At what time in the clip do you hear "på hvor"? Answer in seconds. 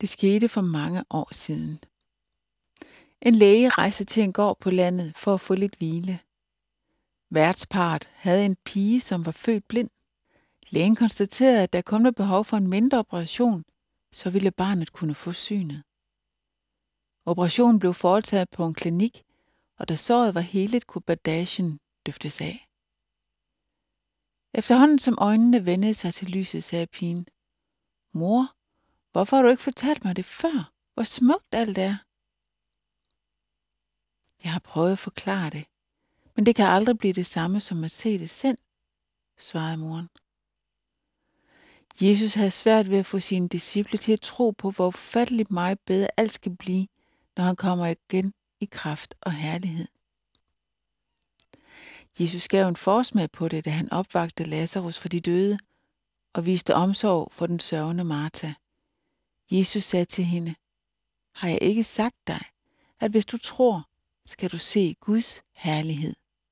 44.50-44.86